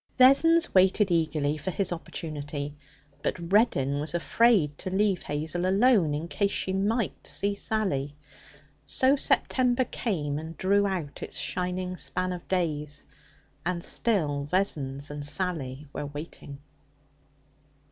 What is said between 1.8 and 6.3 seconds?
opportunity; but Reddin was afraid to leave Hazel alone, in